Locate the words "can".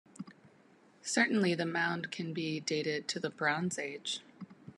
2.11-2.33